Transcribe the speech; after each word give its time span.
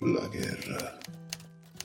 La 0.00 0.28
guerra. 0.28 0.98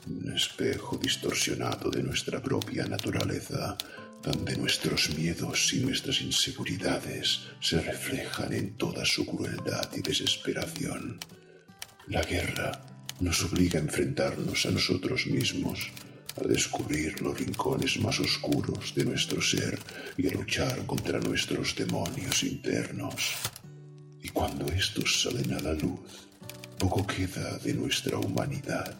Un 0.06 0.34
espejo 0.36 0.98
distorsionado 0.98 1.90
de 1.90 2.02
nuestra 2.02 2.42
propia 2.42 2.84
naturaleza, 2.84 3.78
donde 4.22 4.54
nuestros 4.58 5.16
miedos 5.16 5.72
y 5.72 5.80
nuestras 5.80 6.20
inseguridades 6.20 7.40
se 7.58 7.80
reflejan 7.80 8.52
en 8.52 8.76
toda 8.76 9.06
su 9.06 9.24
crueldad 9.24 9.88
y 9.96 10.02
desesperación. 10.02 11.18
La 12.08 12.20
guerra 12.20 12.84
nos 13.20 13.42
obliga 13.44 13.78
a 13.78 13.82
enfrentarnos 13.82 14.66
a 14.66 14.72
nosotros 14.72 15.26
mismos, 15.28 15.90
a 16.38 16.46
descubrir 16.46 17.18
los 17.22 17.38
rincones 17.38 17.98
más 17.98 18.20
oscuros 18.20 18.94
de 18.94 19.06
nuestro 19.06 19.40
ser 19.40 19.78
y 20.18 20.28
a 20.28 20.32
luchar 20.32 20.84
contra 20.84 21.18
nuestros 21.18 21.74
demonios 21.74 22.42
internos. 22.42 23.32
Y 24.22 24.28
cuando 24.28 24.66
estos 24.66 25.22
salen 25.22 25.54
a 25.54 25.60
la 25.60 25.72
luz, 25.72 26.28
poco 26.82 27.06
queda 27.06 27.58
de 27.58 27.74
nuestra 27.74 28.18
humanidad. 28.18 28.92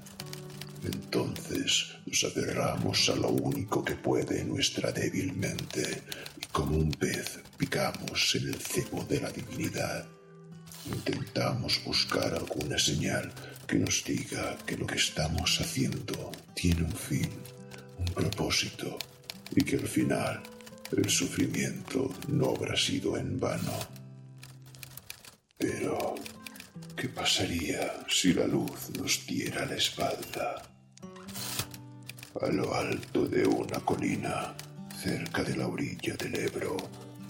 Entonces 0.84 1.96
nos 2.06 2.22
aferramos 2.22 3.08
a 3.08 3.16
lo 3.16 3.30
único 3.30 3.84
que 3.84 3.96
puede 3.96 4.44
nuestra 4.44 4.92
débil 4.92 5.32
mente 5.32 6.04
y 6.40 6.46
como 6.52 6.76
un 6.76 6.92
pez 6.92 7.40
picamos 7.58 8.36
en 8.36 8.50
el 8.50 8.54
cebo 8.54 9.02
de 9.02 9.20
la 9.20 9.32
divinidad. 9.32 10.06
Intentamos 10.86 11.82
buscar 11.84 12.32
alguna 12.34 12.78
señal 12.78 13.32
que 13.66 13.80
nos 13.80 14.04
diga 14.04 14.56
que 14.64 14.76
lo 14.76 14.86
que 14.86 14.98
estamos 14.98 15.60
haciendo 15.60 16.30
tiene 16.54 16.84
un 16.84 16.92
fin, 16.92 17.30
un 17.98 18.06
propósito 18.14 18.96
y 19.56 19.64
que 19.64 19.74
al 19.74 19.88
final 19.88 20.40
el 20.96 21.10
sufrimiento 21.10 22.14
no 22.28 22.50
habrá 22.50 22.76
sido 22.76 23.16
en 23.16 23.40
vano. 23.40 24.01
¿Qué 27.02 27.08
pasaría 27.08 28.04
si 28.08 28.32
la 28.32 28.46
luz 28.46 28.90
nos 28.96 29.26
diera 29.26 29.66
la 29.66 29.74
espalda? 29.74 30.62
A 32.40 32.46
lo 32.46 32.72
alto 32.72 33.26
de 33.26 33.44
una 33.44 33.80
colina, 33.80 34.54
cerca 35.02 35.42
de 35.42 35.56
la 35.56 35.66
orilla 35.66 36.14
del 36.14 36.36
Ebro, 36.36 36.76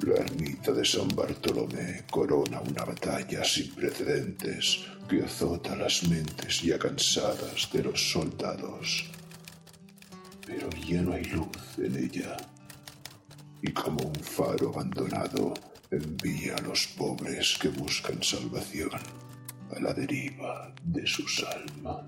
la 0.02 0.16
ermita 0.16 0.72
de 0.72 0.84
San 0.84 1.08
Bartolomé 1.16 2.04
corona 2.10 2.60
una 2.60 2.84
batalla 2.84 3.42
sin 3.44 3.74
precedentes 3.74 4.84
que 5.08 5.22
azota 5.22 5.74
las 5.74 6.06
mentes 6.06 6.60
ya 6.60 6.78
cansadas 6.78 7.70
de 7.72 7.82
los 7.82 8.12
soldados. 8.12 9.06
Pero 10.46 10.68
ya 10.86 11.00
no 11.00 11.14
hay 11.14 11.24
luz 11.24 11.78
en 11.78 11.96
ella. 11.96 12.36
Y 13.62 13.72
como 13.72 14.04
un 14.04 14.16
faro 14.16 14.68
abandonado, 14.68 15.54
envía 15.90 16.56
a 16.56 16.60
los 16.60 16.88
pobres 16.88 17.56
que 17.58 17.68
buscan 17.68 18.22
salvación 18.22 18.90
a 19.76 19.80
la 19.80 19.92
deriva 19.92 20.72
de 20.82 21.06
sus 21.06 21.44
almas. 21.44 22.04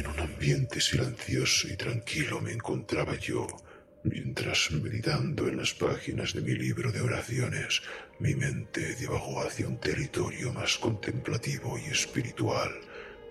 En 0.00 0.06
un 0.06 0.18
ambiente 0.18 0.80
silencioso 0.80 1.68
y 1.68 1.76
tranquilo 1.76 2.40
me 2.40 2.52
encontraba 2.52 3.16
yo, 3.16 3.46
mientras 4.02 4.70
meditando 4.70 5.46
en 5.46 5.58
las 5.58 5.74
páginas 5.74 6.32
de 6.32 6.40
mi 6.40 6.54
libro 6.54 6.90
de 6.90 7.02
oraciones, 7.02 7.82
mi 8.18 8.34
mente 8.34 8.94
divagó 8.94 9.42
hacia 9.42 9.68
un 9.68 9.78
territorio 9.78 10.54
más 10.54 10.78
contemplativo 10.78 11.78
y 11.78 11.90
espiritual, 11.90 12.70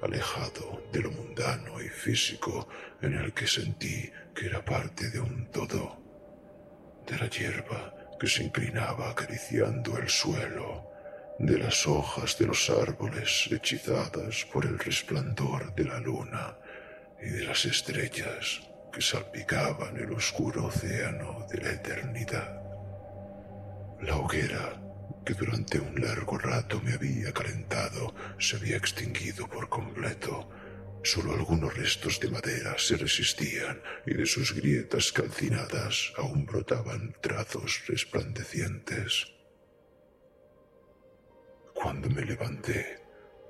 alejado 0.03 0.83
de 0.93 1.01
lo 1.01 1.09
mundano 1.09 1.81
y 1.81 1.89
físico 1.89 2.67
en 3.01 3.15
el 3.15 3.33
que 3.33 3.47
sentí 3.47 4.11
que 4.35 4.45
era 4.45 4.63
parte 4.63 5.09
de 5.09 5.19
un 5.19 5.49
todo, 5.49 5.99
de 7.07 7.17
la 7.17 7.31
hierba 7.31 7.95
que 8.19 8.27
se 8.27 8.43
inclinaba 8.43 9.09
acariciando 9.09 9.97
el 9.97 10.07
suelo, 10.07 10.88
de 11.39 11.57
las 11.57 11.87
hojas 11.87 12.37
de 12.37 12.47
los 12.47 12.69
árboles 12.69 13.47
hechizadas 13.49 14.45
por 14.51 14.65
el 14.65 14.77
resplandor 14.77 15.73
de 15.73 15.85
la 15.85 15.97
luna 16.01 16.57
y 17.21 17.29
de 17.29 17.45
las 17.45 17.63
estrellas 17.63 18.61
que 18.91 19.01
salpicaban 19.01 19.95
el 19.95 20.11
oscuro 20.11 20.65
océano 20.65 21.47
de 21.49 21.61
la 21.61 21.71
eternidad. 21.71 22.61
La 24.01 24.17
hoguera, 24.17 24.81
que 25.25 25.33
durante 25.33 25.79
un 25.79 26.01
largo 26.01 26.37
rato 26.37 26.81
me 26.81 26.93
había 26.93 27.31
calentado, 27.31 28.13
se 28.37 28.57
había 28.57 28.75
extinguido 28.75 29.47
por 29.47 29.69
completo. 29.69 30.49
Solo 31.03 31.33
algunos 31.33 31.73
restos 31.73 32.19
de 32.19 32.29
madera 32.29 32.75
se 32.77 32.97
resistían 32.97 33.81
y 34.05 34.13
de 34.13 34.25
sus 34.25 34.53
grietas 34.53 35.13
calcinadas 35.13 36.11
aún 36.17 36.45
brotaban 36.45 37.15
trazos 37.21 37.81
resplandecientes. 37.87 39.38
Cuando 41.81 42.09
me 42.09 42.25
levanté, 42.25 42.99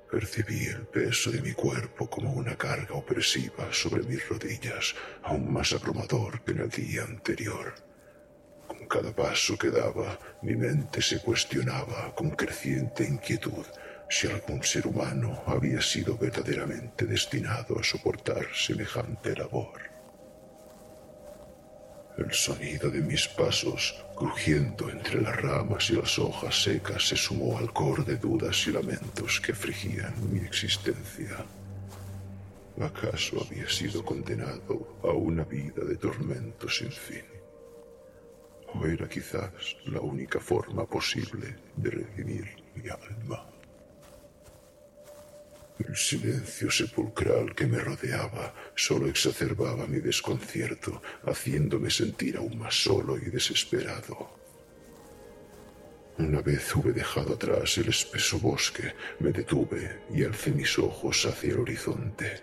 percibí 0.08 0.66
el 0.66 0.86
peso 0.86 1.32
de 1.32 1.42
mi 1.42 1.52
cuerpo 1.52 2.08
como 2.08 2.32
una 2.32 2.54
carga 2.54 2.94
opresiva 2.94 3.72
sobre 3.72 4.04
mis 4.04 4.28
rodillas, 4.28 4.94
aún 5.24 5.52
más 5.52 5.72
abrumador 5.72 6.40
que 6.44 6.52
en 6.52 6.60
el 6.60 6.70
día 6.70 7.02
anterior. 7.02 7.74
Con 8.68 8.86
cada 8.86 9.12
paso 9.12 9.58
que 9.58 9.70
daba, 9.70 10.16
mi 10.42 10.54
mente 10.54 11.02
se 11.02 11.18
cuestionaba 11.20 12.14
con 12.14 12.30
creciente 12.30 13.02
inquietud 13.02 13.66
si 14.08 14.28
algún 14.28 14.62
ser 14.62 14.86
humano 14.86 15.42
había 15.46 15.82
sido 15.82 16.16
verdaderamente 16.16 17.06
destinado 17.06 17.80
a 17.80 17.82
soportar 17.82 18.46
semejante 18.54 19.34
labor. 19.34 19.89
El 22.18 22.32
sonido 22.32 22.90
de 22.90 23.00
mis 23.00 23.28
pasos, 23.28 23.94
crujiendo 24.16 24.90
entre 24.90 25.22
las 25.22 25.36
ramas 25.40 25.88
y 25.90 25.94
las 25.94 26.18
hojas 26.18 26.62
secas, 26.62 27.08
se 27.08 27.16
sumó 27.16 27.56
al 27.58 27.72
coro 27.72 28.02
de 28.02 28.16
dudas 28.16 28.66
y 28.66 28.72
lamentos 28.72 29.40
que 29.40 29.52
afligían 29.52 30.14
mi 30.30 30.40
existencia. 30.40 31.44
¿Acaso 32.80 33.46
había 33.46 33.68
sido 33.68 34.04
condenado 34.04 34.98
a 35.02 35.12
una 35.12 35.44
vida 35.44 35.84
de 35.84 35.96
tormento 35.96 36.68
sin 36.68 36.90
fin? 36.90 37.24
¿O 38.74 38.86
era 38.86 39.08
quizás 39.08 39.76
la 39.86 40.00
única 40.00 40.40
forma 40.40 40.86
posible 40.86 41.56
de 41.76 41.90
redimir 41.90 42.46
mi 42.74 42.88
alma? 42.88 43.49
El 45.88 45.96
silencio 45.96 46.70
sepulcral 46.70 47.54
que 47.54 47.66
me 47.66 47.78
rodeaba 47.78 48.54
solo 48.74 49.08
exacerbaba 49.08 49.86
mi 49.86 49.98
desconcierto, 49.98 51.00
haciéndome 51.24 51.90
sentir 51.90 52.36
aún 52.36 52.58
más 52.58 52.74
solo 52.74 53.16
y 53.16 53.30
desesperado. 53.30 54.36
Una 56.18 56.42
vez 56.42 56.76
hube 56.76 56.92
dejado 56.92 57.34
atrás 57.34 57.78
el 57.78 57.88
espeso 57.88 58.38
bosque, 58.38 58.92
me 59.20 59.32
detuve 59.32 60.02
y 60.12 60.22
alcé 60.22 60.50
mis 60.50 60.78
ojos 60.78 61.24
hacia 61.24 61.52
el 61.52 61.60
horizonte. 61.60 62.42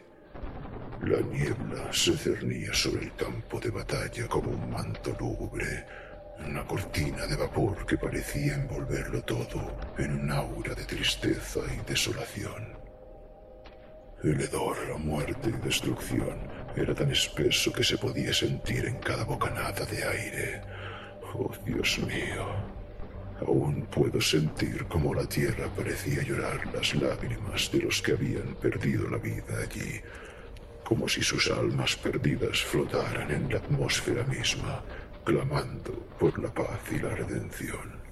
La 1.03 1.19
niebla 1.19 1.93
se 1.93 2.17
cernía 2.17 2.73
sobre 2.73 3.05
el 3.05 3.15
campo 3.15 3.59
de 3.59 3.69
batalla 3.69 4.27
como 4.27 4.49
un 4.49 4.71
manto 4.71 5.15
lúgubre, 5.19 5.85
una 6.39 6.65
cortina 6.65 7.27
de 7.27 7.35
vapor 7.35 7.85
que 7.85 7.97
parecía 7.97 8.55
envolverlo 8.55 9.21
todo 9.23 9.77
en 9.99 10.21
un 10.21 10.31
aura 10.31 10.73
de 10.73 10.85
tristeza 10.85 11.59
y 11.71 11.87
desolación. 11.87 12.86
El 14.23 14.41
hedor 14.41 14.75
a 14.95 14.97
muerte 14.97 15.49
y 15.49 15.63
destrucción 15.63 16.39
era 16.75 16.95
tan 16.95 17.11
espeso 17.11 17.71
que 17.71 17.83
se 17.83 17.99
podía 17.99 18.33
sentir 18.33 18.85
en 18.85 18.97
cada 18.97 19.23
bocanada 19.23 19.85
de 19.85 20.03
aire. 20.03 20.61
Oh, 21.35 21.51
Dios 21.63 21.99
mío. 21.99 22.47
Aún 23.41 23.85
puedo 23.91 24.19
sentir 24.19 24.85
cómo 24.85 25.13
la 25.13 25.27
tierra 25.27 25.69
parecía 25.75 26.23
llorar 26.23 26.65
las 26.73 26.95
lágrimas 26.95 27.71
de 27.71 27.81
los 27.81 28.01
que 28.01 28.13
habían 28.13 28.55
perdido 28.55 29.07
la 29.07 29.17
vida 29.17 29.59
allí, 29.61 30.01
como 30.83 31.07
si 31.07 31.21
sus 31.21 31.51
almas 31.51 31.95
perdidas 31.95 32.63
flotaran 32.63 33.29
en 33.29 33.51
la 33.51 33.57
atmósfera 33.57 34.23
misma, 34.23 34.81
clamando 35.23 35.93
por 36.19 36.39
la 36.39 36.51
paz 36.51 36.79
y 36.91 36.97
la 36.97 37.13
redención. 37.13 38.06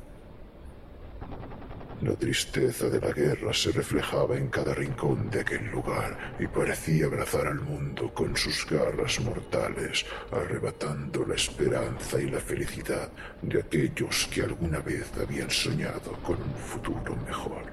La 2.02 2.14
tristeza 2.14 2.90
de 2.90 3.00
la 3.00 3.14
guerra 3.14 3.54
se 3.54 3.72
reflejaba 3.72 4.36
en 4.36 4.50
cada 4.50 4.74
rincón 4.74 5.30
de 5.30 5.40
aquel 5.40 5.72
lugar 5.72 6.36
y 6.38 6.46
parecía 6.46 7.06
abrazar 7.06 7.48
al 7.48 7.62
mundo 7.62 8.14
con 8.14 8.36
sus 8.36 8.66
garras 8.70 9.20
mortales, 9.22 10.06
arrebatando 10.30 11.26
la 11.26 11.36
esperanza 11.36 12.22
y 12.22 12.30
la 12.30 12.42
felicidad 12.42 13.10
de 13.42 13.60
aquellos 13.60 14.28
que 14.28 14.42
alguna 14.42 14.80
vez 14.80 15.10
habían 15.18 15.50
soñado 15.50 16.12
con 16.22 16.36
un 16.36 16.56
futuro 16.56 17.16
mejor. 17.26 17.64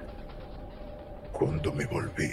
Cuando 1.33 1.73
me 1.73 1.85
volví, 1.85 2.31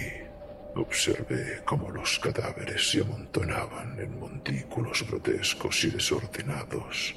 observé 0.77 1.63
cómo 1.65 1.91
los 1.91 2.21
cadáveres 2.21 2.89
se 2.89 3.01
amontonaban 3.01 3.99
en 3.99 4.19
montículos 4.21 5.05
grotescos 5.09 5.85
y 5.85 5.91
desordenados 5.91 7.17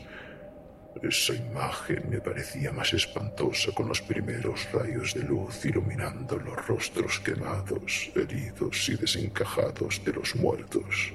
esa 1.02 1.34
imagen 1.34 2.10
me 2.10 2.22
parecía 2.22 2.72
más 2.72 2.94
espantosa 2.94 3.72
con 3.74 3.88
los 3.88 4.02
primeros 4.02 4.72
rayos 4.72 5.14
de 5.14 5.24
luz 5.24 5.66
iluminando 5.66 6.38
los 6.38 6.66
rostros 6.68 7.20
quemados, 7.20 8.12
heridos 8.16 8.90
y 8.90 8.96
desencajados 8.96 10.04
de 10.06 10.14
los 10.14 10.36
muertos, 10.36 11.14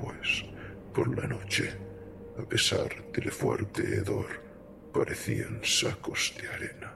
pues 0.00 0.44
por 0.94 1.16
la 1.16 1.26
noche, 1.26 1.72
a 2.38 2.42
pesar 2.42 2.90
del 3.12 3.30
fuerte 3.30 3.82
hedor, 3.82 4.42
parecían 4.92 5.60
sacos 5.62 6.34
de 6.40 6.48
arena. 6.48 6.92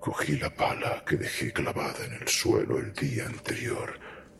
Cogí 0.00 0.36
la 0.36 0.50
pala 0.50 1.04
que 1.06 1.16
dejé 1.16 1.52
clavada 1.52 2.04
en 2.04 2.14
el 2.14 2.28
suelo 2.28 2.78
el 2.78 2.92
día 2.92 3.26
anterior 3.26 3.98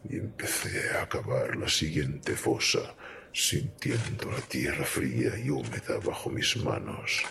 y 0.09 0.17
empecé 0.17 0.91
a 0.99 1.09
cavar 1.09 1.57
la 1.57 1.69
siguiente 1.69 2.35
fosa 2.35 2.95
sintiendo 3.33 4.31
la 4.31 4.41
tierra 4.41 4.85
fría 4.85 5.39
y 5.39 5.49
húmeda 5.51 5.99
bajo 6.05 6.31
mis 6.31 6.57
manos. 6.59 7.23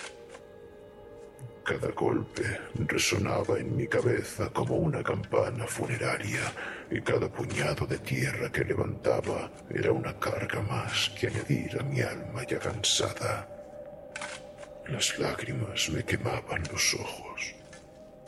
Cada 1.63 1.89
golpe 1.91 2.59
resonaba 2.87 3.59
en 3.59 3.75
mi 3.77 3.87
cabeza 3.87 4.49
como 4.49 4.75
una 4.77 5.03
campana 5.03 5.67
funeraria 5.67 6.51
y 6.89 6.99
cada 7.01 7.31
puñado 7.31 7.85
de 7.85 7.99
tierra 7.99 8.51
que 8.51 8.65
levantaba 8.65 9.51
era 9.69 9.91
una 9.91 10.17
carga 10.19 10.61
más 10.63 11.11
que 11.11 11.27
añadir 11.27 11.79
a 11.79 11.83
mi 11.83 12.01
alma 12.01 12.43
ya 12.47 12.57
cansada. 12.57 13.47
Las 14.87 15.19
lágrimas 15.19 15.87
me 15.91 16.03
quemaban 16.03 16.63
los 16.71 16.95
ojos, 16.95 17.53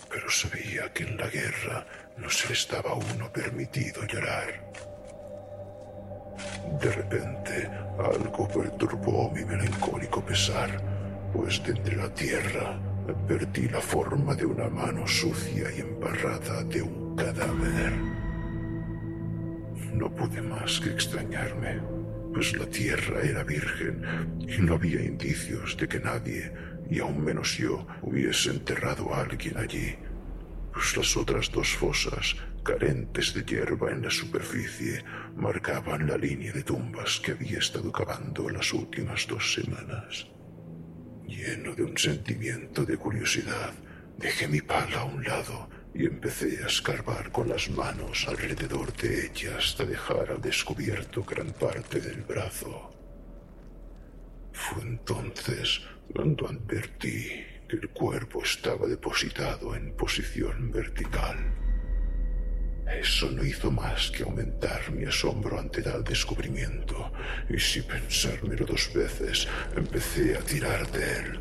pero 0.09 0.29
sabía 0.29 0.93
que 0.93 1.03
en 1.03 1.17
la 1.17 1.27
guerra 1.27 1.87
no 2.17 2.29
se 2.29 2.53
estaba 2.53 2.93
uno 2.93 3.33
permitido 3.33 4.05
llorar. 4.05 4.92
De 6.81 6.91
repente, 6.91 7.69
algo 7.97 8.47
perturbó 8.47 9.31
mi 9.31 9.45
melancólico 9.45 10.23
pesar, 10.23 10.69
pues 11.33 11.63
de 11.63 11.71
entre 11.71 11.95
la 11.95 12.09
tierra 12.13 12.79
perdí 13.27 13.67
la 13.69 13.81
forma 13.81 14.33
de 14.35 14.45
una 14.45 14.69
mano 14.69 15.05
sucia 15.07 15.69
y 15.75 15.81
embarrada 15.81 16.63
de 16.63 16.81
un 16.81 17.15
cadáver. 17.15 17.93
No 19.93 20.09
pude 20.09 20.41
más 20.41 20.79
que 20.79 20.89
extrañarme, 20.89 21.79
pues 22.33 22.57
la 22.57 22.65
tierra 22.65 23.21
era 23.21 23.43
virgen 23.43 24.37
y 24.39 24.61
no 24.61 24.75
había 24.75 25.03
indicios 25.03 25.77
de 25.77 25.87
que 25.87 25.99
nadie, 25.99 26.51
y 26.89 26.99
aún 26.99 27.23
menos 27.23 27.57
yo, 27.57 27.85
hubiese 28.01 28.49
enterrado 28.49 29.13
a 29.13 29.21
alguien 29.21 29.57
allí, 29.57 29.95
las 30.95 31.17
otras 31.17 31.51
dos 31.51 31.69
fosas 31.75 32.35
carentes 32.63 33.33
de 33.33 33.43
hierba 33.43 33.91
en 33.91 34.03
la 34.03 34.09
superficie, 34.09 35.03
marcaban 35.35 36.07
la 36.07 36.17
línea 36.17 36.51
de 36.53 36.63
tumbas 36.63 37.19
que 37.19 37.31
había 37.31 37.59
estado 37.59 37.91
cavando 37.91 38.49
las 38.49 38.73
últimas 38.73 39.27
dos 39.27 39.53
semanas. 39.53 40.27
Lleno 41.27 41.75
de 41.75 41.83
un 41.83 41.97
sentimiento 41.97 42.85
de 42.85 42.97
curiosidad, 42.97 43.73
dejé 44.17 44.47
mi 44.47 44.61
pala 44.61 45.01
a 45.01 45.03
un 45.03 45.23
lado 45.23 45.69
y 45.93 46.05
empecé 46.05 46.63
a 46.63 46.67
escarbar 46.67 47.31
con 47.31 47.49
las 47.49 47.69
manos 47.69 48.25
alrededor 48.27 48.93
de 48.93 49.27
ella 49.27 49.57
hasta 49.57 49.85
dejar 49.85 50.31
al 50.31 50.41
descubierto 50.41 51.23
gran 51.23 51.51
parte 51.51 51.99
del 51.99 52.21
brazo. 52.21 52.91
Fue 54.53 54.83
entonces 54.83 55.81
cuando 56.13 56.47
advertí 56.47 57.52
el 57.73 57.89
cuerpo 57.89 58.43
estaba 58.43 58.87
depositado 58.87 59.75
en 59.75 59.95
posición 59.95 60.71
vertical. 60.71 61.37
Eso 62.99 63.31
no 63.31 63.43
hizo 63.43 63.71
más 63.71 64.11
que 64.11 64.23
aumentar 64.23 64.91
mi 64.91 65.05
asombro 65.05 65.59
ante 65.59 65.81
tal 65.81 66.03
descubrimiento, 66.03 67.11
y 67.49 67.59
sin 67.59 67.83
pensármelo 67.83 68.65
dos 68.65 68.93
veces, 68.93 69.47
empecé 69.75 70.37
a 70.37 70.41
tirar 70.41 70.91
de 70.91 71.19
él. 71.19 71.39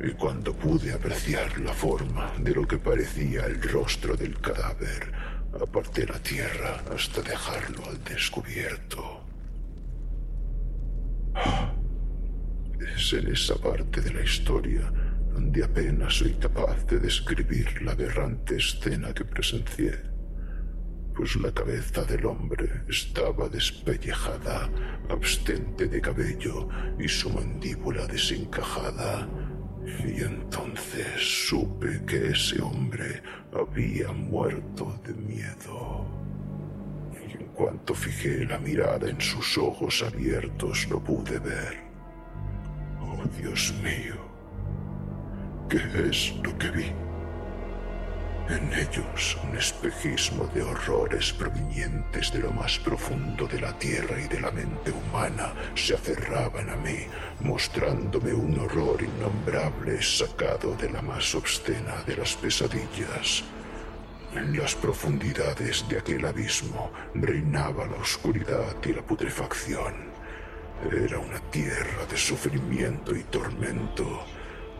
Y 0.00 0.10
cuando 0.12 0.54
pude 0.54 0.92
apreciar 0.92 1.60
la 1.60 1.72
forma 1.72 2.32
de 2.38 2.52
lo 2.52 2.66
que 2.66 2.78
parecía 2.78 3.44
el 3.46 3.60
rostro 3.62 4.16
del 4.16 4.40
cadáver, 4.40 5.12
aparté 5.60 6.06
la 6.06 6.18
tierra 6.18 6.82
hasta 6.92 7.22
dejarlo 7.22 7.84
al 7.86 8.02
descubierto. 8.04 9.24
Es 12.96 13.12
en 13.12 13.32
esa 13.32 13.56
parte 13.56 14.00
de 14.00 14.12
la 14.14 14.22
historia 14.22 14.92
donde 15.38 15.62
apenas 15.62 16.14
soy 16.14 16.32
capaz 16.34 16.84
de 16.86 16.98
describir 16.98 17.80
la 17.82 17.92
aberrante 17.92 18.56
escena 18.56 19.14
que 19.14 19.24
presencié 19.24 19.92
pues 21.14 21.36
la 21.36 21.52
cabeza 21.52 22.02
del 22.04 22.26
hombre 22.26 22.82
estaba 22.88 23.48
despellejada, 23.48 24.68
abstente 25.08 25.86
de 25.86 26.00
cabello 26.00 26.68
y 26.96 27.08
su 27.08 27.28
mandíbula 27.30 28.06
desencajada. 28.06 29.28
Y 30.06 30.22
entonces 30.22 31.48
supe 31.48 32.04
que 32.06 32.28
ese 32.28 32.62
hombre 32.62 33.20
había 33.52 34.12
muerto 34.12 35.00
de 35.04 35.12
miedo. 35.14 36.06
Y 37.28 37.32
en 37.32 37.48
cuanto 37.48 37.94
fijé 37.94 38.44
la 38.44 38.58
mirada 38.60 39.10
en 39.10 39.20
sus 39.20 39.58
ojos 39.58 40.04
abiertos, 40.04 40.86
lo 40.88 41.02
pude 41.02 41.40
ver. 41.40 41.78
Oh, 43.00 43.24
Dios 43.40 43.74
mío, 43.82 44.27
¿qué 45.68 46.08
es 46.08 46.34
lo 46.42 46.56
que 46.58 46.70
vi? 46.70 46.92
En 48.48 48.72
ellos 48.72 49.36
un 49.44 49.58
espejismo 49.58 50.46
de 50.54 50.62
horrores 50.62 51.34
provenientes 51.34 52.32
de 52.32 52.38
lo 52.38 52.50
más 52.50 52.78
profundo 52.78 53.46
de 53.46 53.60
la 53.60 53.78
tierra 53.78 54.18
y 54.18 54.26
de 54.26 54.40
la 54.40 54.50
mente 54.50 54.90
humana 54.90 55.52
se 55.74 55.94
aferraban 55.94 56.70
a 56.70 56.76
mí, 56.76 57.06
mostrándome 57.40 58.32
un 58.32 58.58
horror 58.58 59.02
innombrable 59.02 60.00
sacado 60.00 60.74
de 60.76 60.90
la 60.90 61.02
más 61.02 61.34
obscena 61.34 62.02
de 62.06 62.16
las 62.16 62.34
pesadillas. 62.36 63.44
En 64.34 64.56
las 64.56 64.74
profundidades 64.74 65.86
de 65.86 65.98
aquel 65.98 66.24
abismo 66.24 66.90
reinaba 67.14 67.86
la 67.86 67.96
oscuridad 67.96 68.76
y 68.82 68.94
la 68.94 69.02
putrefacción. 69.02 70.08
Era 70.90 71.18
una 71.18 71.40
tierra 71.50 72.06
de 72.08 72.16
sufrimiento 72.16 73.14
y 73.14 73.24
tormento 73.24 74.24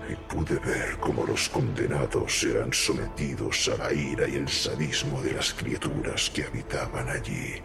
y 0.09 0.15
pude 0.33 0.59
ver 0.59 0.97
cómo 0.99 1.25
los 1.25 1.49
condenados 1.49 2.43
eran 2.45 2.73
sometidos 2.73 3.69
a 3.69 3.77
la 3.77 3.93
ira 3.93 4.27
y 4.27 4.37
el 4.37 4.49
sadismo 4.49 5.21
de 5.23 5.33
las 5.33 5.53
criaturas 5.53 6.31
que 6.31 6.45
habitaban 6.45 7.09
allí. 7.09 7.62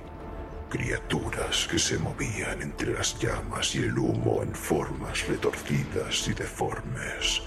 Criaturas 0.70 1.68
que 1.70 1.80
se 1.80 1.98
movían 2.00 2.62
entre 2.62 2.94
las 2.94 3.18
llamas 3.20 3.76
y 3.76 3.80
el 3.80 3.98
humo 3.98 4.44
en 4.44 4.54
formas 4.54 5.28
retorcidas 5.28 6.28
y 6.28 6.34
deformes. 6.34 7.42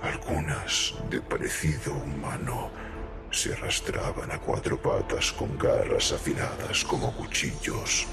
Algunas 0.00 0.94
de 1.10 1.20
parecido 1.20 1.92
humano 1.92 2.70
se 3.30 3.52
arrastraban 3.52 4.30
a 4.30 4.38
cuatro 4.38 4.80
patas 4.80 5.32
con 5.32 5.58
garras 5.58 6.12
afiladas 6.12 6.84
como 6.84 7.14
cuchillos. 7.16 8.06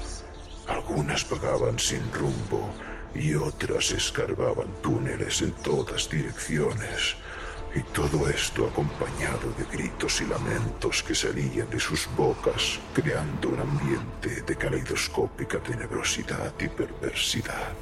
Algunas 0.66 1.28
vagaban 1.28 1.78
sin 1.78 2.02
rumbo 2.12 2.70
y 3.14 3.34
otras 3.34 3.90
escarbaban 3.92 4.68
túneles 4.82 5.42
en 5.42 5.52
todas 5.52 6.08
direcciones. 6.10 7.16
Y 7.74 7.80
todo 7.92 8.28
esto 8.28 8.66
acompañado 8.66 9.52
de 9.58 9.64
gritos 9.76 10.20
y 10.20 10.26
lamentos 10.26 11.02
que 11.02 11.14
salían 11.14 11.68
de 11.70 11.80
sus 11.80 12.08
bocas, 12.16 12.78
creando 12.92 13.48
un 13.48 13.60
ambiente 13.60 14.42
de 14.42 14.56
caleidoscópica 14.56 15.58
tenebrosidad 15.58 16.52
y 16.60 16.68
perversidad. 16.68 17.72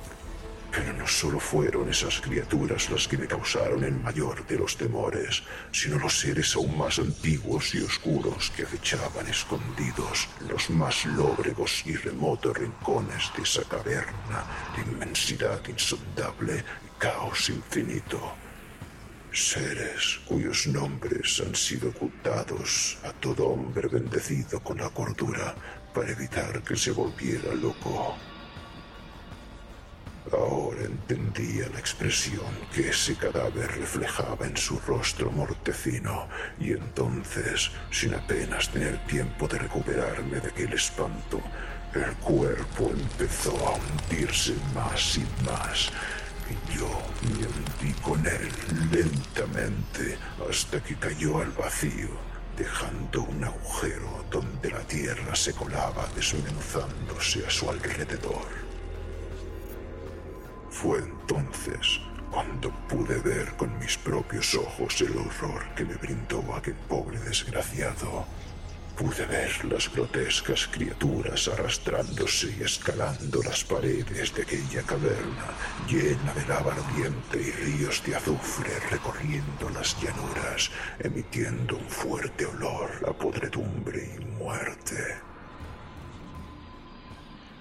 Pero 0.73 0.95
no 0.95 1.07
solo 1.07 1.38
fueron 1.38 1.91
esas 1.91 2.19
criaturas 2.23 2.88
las 2.88 3.07
que 3.07 3.19
me 3.19 3.26
causaron 3.26 3.85
el 3.85 3.93
mayor 3.93 4.47
de 4.47 4.57
los 4.57 4.75
temores, 4.79 5.43
sino 5.71 5.99
los 5.99 6.19
seres 6.19 6.57
aún 6.57 6.79
más 6.79 6.99
antiguos 6.99 7.75
y 7.75 7.83
oscuros 7.83 8.50
que 8.57 8.62
acechaban 8.62 9.26
escondidos 9.29 10.29
los 10.49 10.71
más 10.71 11.05
lóbregos 11.05 11.83
y 11.85 11.95
remotos 11.95 12.57
rincones 12.57 13.31
de 13.37 13.43
esa 13.43 13.64
caverna 13.64 14.47
de 14.75 14.91
inmensidad 14.91 15.61
insondable 15.69 16.64
y 16.87 16.99
caos 16.99 17.50
infinito. 17.50 18.33
seres 19.31 20.21
cuyos 20.26 20.67
nombres 20.67 21.43
han 21.45 21.55
sido 21.55 21.91
ocultados 21.91 22.99
a 23.05 23.12
todo 23.12 23.49
hombre 23.49 23.88
bendecido 23.88 24.61
con 24.61 24.79
la 24.79 24.88
cordura 24.88 25.55
para 25.93 26.11
evitar 26.12 26.62
que 26.62 26.76
se 26.76 26.93
volviera 26.93 27.55
loco. 27.55 28.17
Ahora 30.33 30.85
entendía 30.85 31.69
la 31.69 31.79
expresión 31.79 32.47
que 32.75 32.89
ese 32.89 33.15
cadáver 33.17 33.71
reflejaba 33.79 34.47
en 34.47 34.57
su 34.57 34.79
rostro 34.81 35.31
mortecino 35.31 36.27
y 36.59 36.73
entonces, 36.73 37.71
sin 37.91 38.15
apenas 38.15 38.71
tener 38.71 38.99
tiempo 39.07 39.47
de 39.47 39.59
recuperarme 39.59 40.41
de 40.41 40.49
aquel 40.49 40.73
espanto, 40.73 41.41
el 41.95 42.15
cuerpo 42.17 42.91
empezó 42.91 43.53
a 43.69 43.75
hundirse 43.77 44.55
más 44.75 45.19
y 45.19 45.45
más 45.45 45.91
y 46.49 46.79
yo 46.79 46.89
me 47.23 47.47
hundí 47.47 47.93
con 48.01 48.27
él 48.27 48.49
lentamente 48.91 50.17
hasta 50.49 50.83
que 50.83 50.97
cayó 50.97 51.41
al 51.43 51.51
vacío, 51.51 52.09
dejando 52.57 53.23
un 53.23 53.45
agujero 53.45 54.25
donde 54.31 54.71
la 54.71 54.81
tierra 54.81 55.35
se 55.35 55.53
colaba 55.53 56.09
desmenuzándose 56.15 57.45
a 57.47 57.51
su 57.51 57.69
alrededor. 57.69 58.72
Fue 60.83 60.99
entonces 60.99 62.01
cuando 62.33 62.73
pude 62.89 63.17
ver 63.19 63.57
con 63.57 63.79
mis 63.79 63.97
propios 63.97 64.53
ojos 64.57 65.01
el 65.01 65.17
horror 65.17 65.62
que 65.77 65.85
me 65.85 65.95
brindó 65.95 66.43
aquel 66.57 66.75
pobre 66.75 67.21
desgraciado. 67.21 68.25
Pude 68.97 69.25
ver 69.27 69.65
las 69.67 69.93
grotescas 69.93 70.67
criaturas 70.67 71.47
arrastrándose 71.47 72.57
y 72.59 72.65
escalando 72.65 73.41
las 73.45 73.62
paredes 73.62 74.35
de 74.35 74.43
aquella 74.43 74.83
caverna 74.83 75.55
llena 75.87 76.35
de 76.35 76.47
lava 76.49 76.73
ardiente 76.73 77.41
y 77.41 77.53
ríos 77.53 78.03
de 78.05 78.17
azufre 78.17 78.73
recorriendo 78.91 79.71
las 79.71 79.97
llanuras, 80.03 80.69
emitiendo 80.99 81.77
un 81.77 81.89
fuerte 81.89 82.45
olor 82.45 82.91
a 83.09 83.12
podredumbre 83.12 84.17
y 84.19 84.25
muerte. 84.25 85.17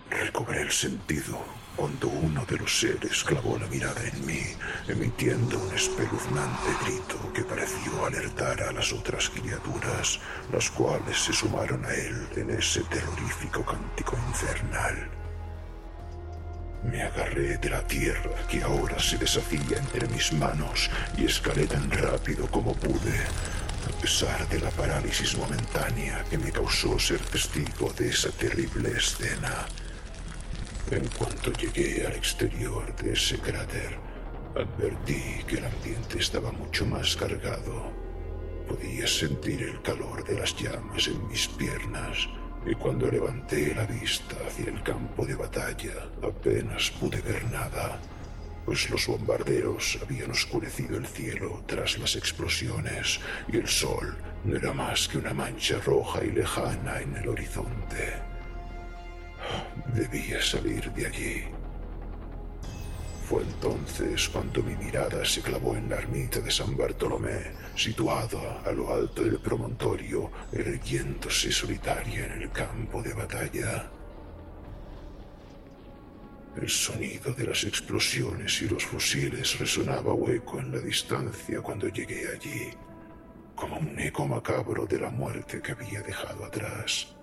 Recobré 0.09 0.63
el 0.63 0.71
sentido 0.71 1.60
cuando 1.75 2.07
uno 2.07 2.45
de 2.45 2.57
los 2.57 2.79
seres 2.79 3.23
clavó 3.23 3.57
la 3.57 3.67
mirada 3.67 4.01
en 4.03 4.25
mí, 4.25 4.43
emitiendo 4.87 5.59
un 5.59 5.73
espeluznante 5.73 6.69
grito 6.83 7.31
que 7.33 7.43
pareció 7.43 8.05
alertar 8.05 8.61
a 8.63 8.71
las 8.71 8.91
otras 8.93 9.29
criaturas, 9.29 10.19
las 10.51 10.69
cuales 10.69 11.17
se 11.17 11.33
sumaron 11.33 11.83
a 11.85 11.93
él 11.93 12.27
en 12.35 12.51
ese 12.51 12.81
terrorífico 12.81 13.65
cántico 13.65 14.17
infernal. 14.27 15.09
Me 16.83 17.03
agarré 17.03 17.57
de 17.57 17.69
la 17.69 17.85
tierra 17.85 18.35
que 18.49 18.63
ahora 18.63 18.99
se 18.99 19.17
deshacía 19.17 19.77
entre 19.77 20.07
mis 20.07 20.33
manos 20.33 20.89
y 21.17 21.25
escalé 21.25 21.67
tan 21.67 21.89
rápido 21.91 22.47
como 22.47 22.73
pude, 22.73 23.19
a 23.87 24.01
pesar 24.01 24.47
de 24.49 24.59
la 24.59 24.71
parálisis 24.71 25.37
momentánea 25.37 26.23
que 26.29 26.39
me 26.39 26.51
causó 26.51 26.97
ser 26.97 27.19
testigo 27.19 27.93
de 27.93 28.09
esa 28.09 28.29
terrible 28.31 28.91
escena. 28.97 29.67
En 30.91 31.07
cuanto 31.17 31.53
llegué 31.53 32.05
al 32.05 32.11
exterior 32.11 32.93
de 32.97 33.13
ese 33.13 33.39
cráter, 33.39 33.97
advertí 34.53 35.41
que 35.47 35.59
el 35.59 35.65
ambiente 35.65 36.19
estaba 36.19 36.51
mucho 36.51 36.85
más 36.85 37.15
cargado. 37.15 37.93
Podía 38.67 39.07
sentir 39.07 39.63
el 39.63 39.81
calor 39.83 40.25
de 40.25 40.37
las 40.37 40.53
llamas 40.57 41.07
en 41.07 41.25
mis 41.29 41.47
piernas 41.47 42.27
y 42.65 42.75
cuando 42.75 43.09
levanté 43.09 43.73
la 43.73 43.85
vista 43.85 44.35
hacia 44.45 44.65
el 44.65 44.83
campo 44.83 45.25
de 45.25 45.35
batalla 45.35 46.09
apenas 46.21 46.91
pude 46.99 47.21
ver 47.21 47.49
nada, 47.49 47.97
pues 48.65 48.89
los 48.89 49.07
bombarderos 49.07 49.97
habían 50.01 50.31
oscurecido 50.31 50.97
el 50.97 51.07
cielo 51.07 51.63
tras 51.67 51.97
las 51.99 52.17
explosiones 52.17 53.21
y 53.47 53.55
el 53.55 53.67
sol 53.69 54.17
no 54.43 54.57
era 54.57 54.73
más 54.73 55.07
que 55.07 55.19
una 55.19 55.33
mancha 55.33 55.79
roja 55.85 56.21
y 56.25 56.31
lejana 56.31 56.99
en 56.99 57.15
el 57.15 57.29
horizonte. 57.29 58.30
Debía 59.93 60.41
salir 60.41 60.91
de 60.91 61.07
allí. 61.07 61.43
Fue 63.31 63.43
entonces 63.43 64.27
cuando 64.27 64.61
mi 64.61 64.75
mirada 64.75 65.23
se 65.23 65.41
clavó 65.41 65.77
en 65.77 65.89
la 65.89 65.95
ermita 65.95 66.41
de 66.41 66.51
San 66.51 66.75
Bartolomé, 66.75 67.53
situada 67.75 68.61
a 68.65 68.71
lo 68.73 68.93
alto 68.93 69.23
del 69.23 69.39
promontorio, 69.39 70.29
erguiéndose 70.51 71.49
solitaria 71.49 72.25
en 72.25 72.41
el 72.41 72.51
campo 72.51 73.01
de 73.01 73.13
batalla. 73.13 73.89
El 76.57 76.69
sonido 76.69 77.31
de 77.33 77.47
las 77.47 77.63
explosiones 77.63 78.61
y 78.61 78.67
los 78.67 78.83
fusiles 78.83 79.57
resonaba 79.57 80.13
hueco 80.13 80.59
en 80.59 80.73
la 80.73 80.79
distancia 80.79 81.61
cuando 81.61 81.87
llegué 81.87 82.27
allí, 82.33 82.71
como 83.55 83.77
un 83.77 83.97
eco 83.97 84.27
macabro 84.27 84.85
de 84.85 84.99
la 84.99 85.09
muerte 85.09 85.61
que 85.61 85.71
había 85.71 86.01
dejado 86.01 86.43
atrás. 86.43 87.15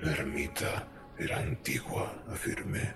La 0.00 0.12
ermita 0.12 0.86
era 1.22 1.38
antigua, 1.38 2.24
afirmé, 2.30 2.94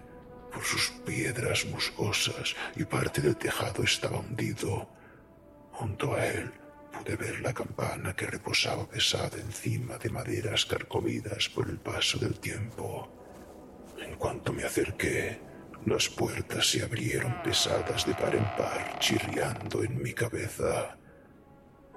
por 0.52 0.62
sus 0.64 0.90
piedras 1.04 1.66
musgosas 1.66 2.54
y 2.76 2.84
parte 2.84 3.20
del 3.20 3.36
tejado 3.36 3.82
estaba 3.82 4.18
hundido. 4.18 4.88
Junto 5.72 6.14
a 6.14 6.26
él 6.26 6.50
pude 6.92 7.16
ver 7.16 7.40
la 7.40 7.52
campana 7.52 8.14
que 8.16 8.26
reposaba 8.26 8.88
pesada 8.88 9.36
encima 9.38 9.98
de 9.98 10.10
maderas 10.10 10.64
carcomidas 10.64 11.48
por 11.48 11.68
el 11.68 11.78
paso 11.78 12.18
del 12.18 12.38
tiempo. 12.38 13.08
En 14.00 14.16
cuanto 14.16 14.52
me 14.52 14.64
acerqué, 14.64 15.38
las 15.84 16.08
puertas 16.08 16.70
se 16.70 16.82
abrieron 16.82 17.42
pesadas 17.42 18.06
de 18.06 18.14
par 18.14 18.34
en 18.34 18.44
par, 18.56 18.98
chirriando 18.98 19.84
en 19.84 20.02
mi 20.02 20.12
cabeza. 20.12 20.96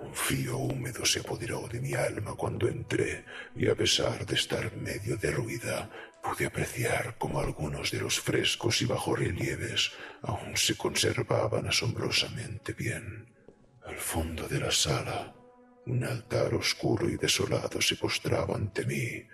Un 0.01 0.13
frío 0.13 0.57
húmedo 0.57 1.05
se 1.05 1.19
apoderó 1.19 1.67
de 1.67 1.81
mi 1.81 1.93
alma 1.93 2.33
cuando 2.35 2.67
entré 2.67 3.25
y 3.55 3.67
a 3.67 3.75
pesar 3.75 4.25
de 4.25 4.35
estar 4.35 4.75
medio 4.77 5.17
derruida, 5.17 5.89
pude 6.23 6.45
apreciar 6.45 7.15
cómo 7.17 7.39
algunos 7.39 7.91
de 7.91 7.99
los 7.99 8.19
frescos 8.19 8.81
y 8.81 8.85
bajorrelieves 8.85 9.91
aún 10.21 10.55
se 10.55 10.75
conservaban 10.75 11.67
asombrosamente 11.67 12.73
bien. 12.73 13.33
Al 13.85 13.97
fondo 13.97 14.47
de 14.47 14.59
la 14.59 14.71
sala, 14.71 15.35
un 15.85 16.03
altar 16.03 16.53
oscuro 16.53 17.09
y 17.09 17.17
desolado 17.17 17.81
se 17.81 17.95
postraba 17.95 18.55
ante 18.55 18.85
mí 18.85 19.25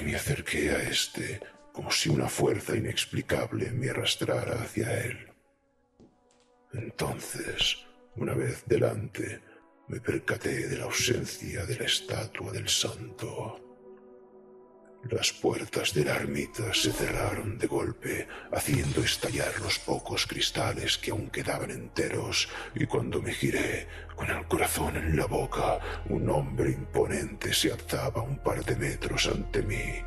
y 0.00 0.04
me 0.04 0.14
acerqué 0.14 0.70
a 0.70 0.82
éste 0.82 1.40
como 1.72 1.90
si 1.90 2.08
una 2.08 2.28
fuerza 2.28 2.74
inexplicable 2.74 3.70
me 3.72 3.90
arrastrara 3.90 4.62
hacia 4.62 5.04
él. 5.04 5.30
Entonces, 6.72 7.84
una 8.16 8.34
vez 8.34 8.64
delante, 8.66 9.40
me 9.88 10.00
percaté 10.00 10.66
de 10.68 10.78
la 10.78 10.84
ausencia 10.84 11.64
de 11.64 11.76
la 11.76 11.84
estatua 11.84 12.52
del 12.52 12.68
santo. 12.68 13.60
Las 15.08 15.32
puertas 15.32 15.94
de 15.94 16.04
la 16.04 16.16
ermita 16.16 16.74
se 16.74 16.90
cerraron 16.90 17.58
de 17.58 17.68
golpe, 17.68 18.26
haciendo 18.50 19.02
estallar 19.02 19.60
los 19.60 19.78
pocos 19.78 20.26
cristales 20.26 20.98
que 20.98 21.12
aún 21.12 21.30
quedaban 21.30 21.70
enteros, 21.70 22.48
y 22.74 22.86
cuando 22.86 23.22
me 23.22 23.32
giré, 23.32 23.86
con 24.16 24.28
el 24.28 24.44
corazón 24.46 24.96
en 24.96 25.16
la 25.16 25.26
boca, 25.26 25.78
un 26.08 26.28
hombre 26.28 26.70
imponente 26.72 27.54
se 27.54 27.70
alzaba 27.70 28.22
un 28.22 28.38
par 28.38 28.64
de 28.64 28.74
metros 28.74 29.28
ante 29.28 29.62
mí. 29.62 30.02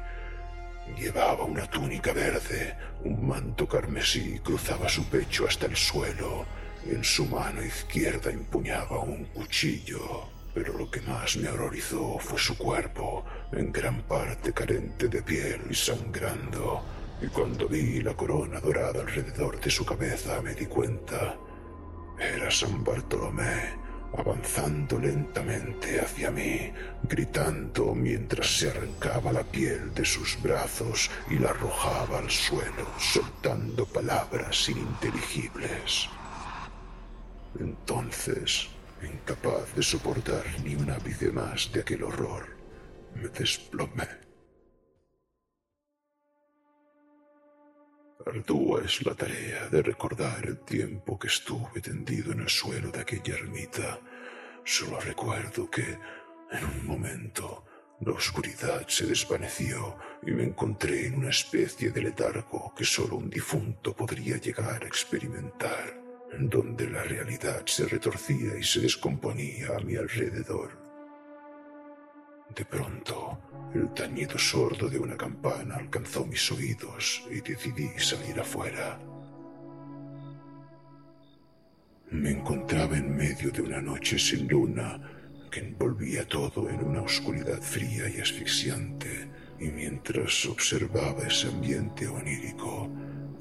Llevaba 0.98 1.46
una 1.46 1.70
túnica 1.70 2.12
verde, 2.12 2.76
un 3.06 3.26
manto 3.26 3.66
carmesí 3.66 4.40
cruzaba 4.40 4.90
su 4.90 5.06
pecho 5.06 5.48
hasta 5.48 5.68
el 5.68 5.78
suelo, 5.78 6.46
en 6.86 7.04
su 7.04 7.26
mano 7.26 7.64
izquierda 7.64 8.32
empuñaba 8.32 9.00
un 9.00 9.26
cuchillo, 9.26 10.28
pero 10.54 10.78
lo 10.78 10.90
que 10.90 11.02
más 11.02 11.38
me 11.38 11.50
horrorizó 11.50 12.18
fue 12.20 12.40
su 12.40 12.58
cuerpo, 12.58 13.26
en 13.52 13.72
gran 13.72 14.02
parte 14.04 14.54
carente 14.54 15.08
de 15.08 15.22
piel 15.22 15.62
y 15.70 15.76
sangrando. 15.76 16.82
Y 17.22 17.28
cuando 17.28 17.68
vi 17.68 18.02
la 18.02 18.14
corona 18.14 18.60
dorada 18.60 19.02
alrededor 19.02 19.60
de 19.60 19.70
su 19.70 19.86
cabeza 19.86 20.42
me 20.42 20.54
di 20.56 20.66
cuenta. 20.66 21.38
Era 22.18 22.50
San 22.50 22.84
Bartolomé, 22.84 23.74
avanzando 24.18 25.00
lentamente 25.00 26.00
hacia 26.02 26.32
mí, 26.32 26.72
gritando 27.04 27.94
mientras 27.94 28.48
se 28.48 28.70
arrancaba 28.70 29.32
la 29.32 29.44
piel 29.44 29.94
de 29.94 30.06
sus 30.06 30.42
brazos 30.42 31.10
y 31.30 31.40
la 31.40 31.52
arrojaba 31.52 32.20
al 32.20 32.30
suelo, 32.30 32.88
soltando 32.98 33.86
palabras 33.86 34.68
ininteligibles. 34.70 36.10
Entonces, 37.58 38.70
incapaz 39.02 39.74
de 39.76 39.82
soportar 39.82 40.46
ni 40.64 40.76
un 40.76 40.92
ápice 40.92 41.32
más 41.32 41.72
de 41.72 41.82
aquel 41.82 42.04
horror, 42.04 42.56
me 43.16 43.30
desplomé. 43.30 44.08
Ardua 48.26 48.84
es 48.86 49.04
la 49.06 49.16
tarea 49.16 49.70
de 49.70 49.82
recordar 49.82 50.46
el 50.46 50.60
tiempo 50.60 51.18
que 51.18 51.28
estuve 51.28 51.82
tendido 51.82 52.34
en 52.34 52.42
el 52.42 52.50
suelo 52.50 52.92
de 52.92 53.00
aquella 53.00 53.36
ermita. 53.36 54.00
Solo 54.64 55.00
recuerdo 55.00 55.70
que, 55.70 55.98
en 56.52 56.66
un 56.66 56.86
momento, 56.86 57.66
la 58.02 58.12
oscuridad 58.12 58.88
se 58.88 59.08
desvaneció 59.08 59.98
y 60.22 60.32
me 60.32 60.44
encontré 60.44 61.08
en 61.08 61.16
una 61.16 61.30
especie 61.30 61.90
de 61.92 62.02
letargo 62.02 62.74
que 62.76 62.86
solo 62.86 63.16
un 63.16 63.30
difunto 63.30 63.96
podría 63.96 64.38
llegar 64.38 64.84
a 64.84 64.88
experimentar. 64.88 66.09
Donde 66.38 66.90
la 66.90 67.04
realidad 67.04 67.66
se 67.66 67.86
retorcía 67.86 68.58
y 68.58 68.64
se 68.64 68.82
descomponía 68.82 69.76
a 69.78 69.80
mi 69.80 69.96
alrededor. 69.96 70.78
De 72.56 72.66
pronto, 72.66 73.40
el 73.74 73.94
tañido 73.94 74.38
sordo 74.38 74.90
de 74.90 75.00
una 75.00 75.16
campana 75.16 75.76
alcanzó 75.76 76.26
mis 76.26 76.52
oídos 76.52 77.24
y 77.32 77.42
decidí 77.42 77.90
salir 77.98 78.40
afuera. 78.40 79.00
Me 82.12 82.32
encontraba 82.32 82.98
en 82.98 83.16
medio 83.16 83.52
de 83.52 83.62
una 83.62 83.82
noche 83.82 84.18
sin 84.18 84.48
luna 84.48 85.00
que 85.52 85.60
envolvía 85.60 86.28
todo 86.28 86.70
en 86.70 86.84
una 86.84 87.02
oscuridad 87.02 87.62
fría 87.62 88.10
y 88.10 88.20
asfixiante, 88.20 89.30
y 89.60 89.70
mientras 89.70 90.46
observaba 90.46 91.28
ese 91.28 91.48
ambiente 91.48 92.08
onírico, 92.08 92.90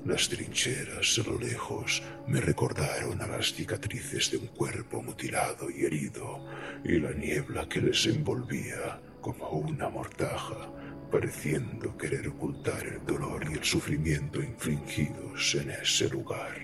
las 0.09 0.27
trincheras 0.31 1.19
a 1.19 1.31
lo 1.31 1.38
lejos 1.38 2.03
me 2.27 2.41
recordaron 2.41 3.21
a 3.21 3.27
las 3.27 3.53
cicatrices 3.53 4.31
de 4.31 4.38
un 4.38 4.47
cuerpo 4.47 5.03
mutilado 5.03 5.69
y 5.71 5.85
herido, 5.85 6.47
y 6.83 6.99
la 6.99 7.12
niebla 7.12 7.69
que 7.69 7.83
les 7.83 8.07
envolvía 8.07 9.00
como 9.21 9.50
una 9.50 9.91
mortaja, 9.91 10.73
pareciendo 11.12 11.95
querer 11.99 12.27
ocultar 12.29 12.87
el 12.87 13.05
dolor 13.05 13.47
y 13.50 13.55
el 13.55 13.65
sufrimiento 13.65 14.43
infligidos 14.43 15.55
en 15.57 15.71
ese 15.73 16.09
lugar. 16.09 16.57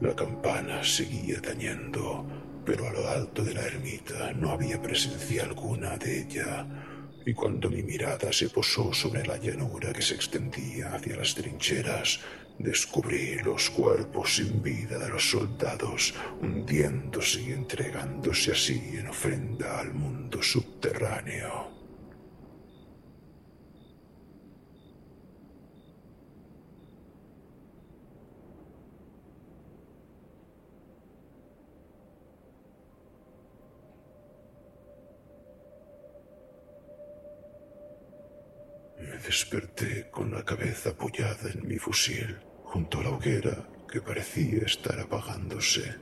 La 0.00 0.14
campana 0.14 0.84
seguía 0.84 1.42
tañendo, 1.42 2.24
pero 2.64 2.86
a 2.86 2.92
lo 2.92 3.08
alto 3.08 3.42
de 3.42 3.54
la 3.54 3.66
ermita 3.66 4.32
no 4.34 4.52
había 4.52 4.80
presencia 4.80 5.42
alguna 5.42 5.96
de 5.96 6.20
ella, 6.22 6.64
y 7.26 7.34
cuando 7.34 7.68
mi 7.68 7.82
mirada 7.82 8.32
se 8.32 8.48
posó 8.48 8.94
sobre 8.94 9.26
la 9.26 9.36
llanura 9.36 9.92
que 9.92 10.00
se 10.00 10.14
extendía 10.14 10.94
hacia 10.94 11.16
las 11.16 11.34
trincheras, 11.34 12.20
descubrí 12.56 13.40
los 13.40 13.68
cuerpos 13.70 14.36
sin 14.36 14.62
vida 14.62 14.96
de 14.96 15.08
los 15.08 15.28
soldados 15.28 16.14
hundiéndose 16.40 17.42
y 17.42 17.50
entregándose 17.50 18.52
así 18.52 18.80
en 18.94 19.08
ofrenda 19.08 19.80
al 19.80 19.92
mundo 19.92 20.40
subterráneo. 20.40 21.76
Me 38.98 39.25
desperté 39.36 40.08
con 40.10 40.32
la 40.32 40.42
cabeza 40.42 40.88
apoyada 40.88 41.50
en 41.52 41.68
mi 41.68 41.76
fusil, 41.76 42.38
junto 42.64 43.00
a 43.00 43.02
la 43.02 43.10
hoguera 43.10 43.68
que 43.86 44.00
parecía 44.00 44.62
estar 44.64 44.98
apagándose. 44.98 45.94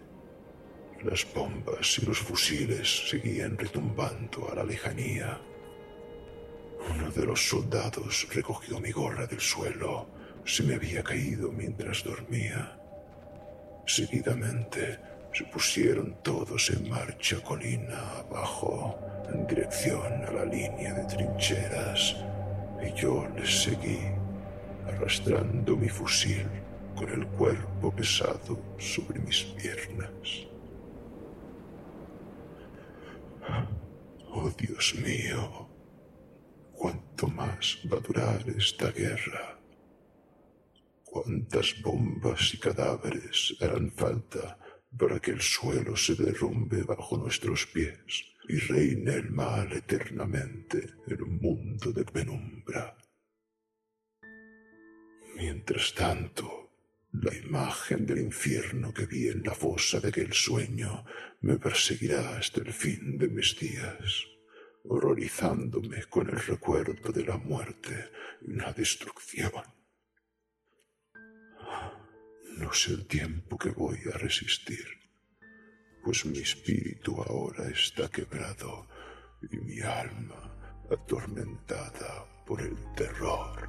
Las 1.02 1.26
bombas 1.34 1.98
y 1.98 2.06
los 2.06 2.18
fusiles 2.18 3.08
seguían 3.10 3.58
retumbando 3.58 4.48
a 4.52 4.54
la 4.54 4.62
lejanía. 4.62 5.40
Uno 6.94 7.10
de 7.10 7.26
los 7.26 7.48
soldados 7.48 8.28
recogió 8.32 8.78
mi 8.78 8.92
gorra 8.92 9.26
del 9.26 9.40
suelo. 9.40 10.06
Se 10.44 10.62
me 10.62 10.76
había 10.76 11.02
caído 11.02 11.50
mientras 11.50 12.04
dormía. 12.04 12.78
Seguidamente 13.84 15.00
se 15.32 15.42
pusieron 15.46 16.22
todos 16.22 16.70
en 16.70 16.88
marcha 16.88 17.42
colina 17.42 17.98
abajo, 18.20 18.96
en 19.32 19.44
dirección 19.48 20.24
a 20.24 20.30
la 20.30 20.44
línea 20.44 20.94
de 20.94 21.04
trincheras 21.06 22.14
y 22.84 23.00
yo 23.00 23.26
les 23.36 23.64
seguí, 23.64 24.00
arrastrando 24.86 25.76
mi 25.76 25.88
fusil 25.88 26.46
con 26.94 27.08
el 27.08 27.26
cuerpo 27.28 27.94
pesado 27.94 28.58
sobre 28.78 29.20
mis 29.20 29.42
piernas. 29.42 30.46
Oh 34.30 34.50
Dios 34.50 34.94
mío, 34.96 35.68
¿cuánto 36.72 37.26
más 37.28 37.78
va 37.90 37.98
a 37.98 38.00
durar 38.00 38.44
esta 38.56 38.90
guerra? 38.90 39.58
¿Cuántas 41.04 41.80
bombas 41.82 42.54
y 42.54 42.58
cadáveres 42.58 43.56
harán 43.60 43.90
falta 43.92 44.58
para 44.98 45.20
que 45.20 45.30
el 45.30 45.40
suelo 45.40 45.96
se 45.96 46.14
derrumbe 46.14 46.82
bajo 46.82 47.16
nuestros 47.16 47.66
pies? 47.66 48.33
Y 48.48 48.58
reina 48.58 49.14
el 49.14 49.30
mal 49.30 49.72
eternamente 49.72 50.94
en 51.06 51.22
un 51.22 51.38
mundo 51.40 51.92
de 51.92 52.04
penumbra. 52.04 52.96
Mientras 55.36 55.94
tanto, 55.94 56.70
la 57.12 57.34
imagen 57.34 58.06
del 58.06 58.18
infierno 58.18 58.92
que 58.92 59.06
vi 59.06 59.28
en 59.28 59.42
la 59.42 59.54
fosa 59.54 60.00
de 60.00 60.08
aquel 60.08 60.32
sueño 60.32 61.04
me 61.40 61.58
perseguirá 61.58 62.36
hasta 62.36 62.60
el 62.60 62.72
fin 62.72 63.18
de 63.18 63.28
mis 63.28 63.58
días, 63.58 64.26
horrorizándome 64.84 66.04
con 66.04 66.28
el 66.28 66.40
recuerdo 66.40 67.12
de 67.12 67.24
la 67.24 67.38
muerte 67.38 68.10
y 68.42 68.52
la 68.52 68.72
destrucción. 68.72 69.52
No 72.58 72.72
sé 72.72 72.92
el 72.92 73.06
tiempo 73.06 73.58
que 73.58 73.70
voy 73.70 73.98
a 74.12 74.18
resistir 74.18 75.03
pues 76.04 76.26
mi 76.26 76.38
espíritu 76.38 77.20
ahora 77.22 77.70
está 77.70 78.08
quebrado 78.08 78.86
y 79.50 79.56
mi 79.56 79.80
alma 79.80 80.54
atormentada 80.90 82.26
por 82.46 82.60
el 82.60 82.76
terror. 82.94 83.68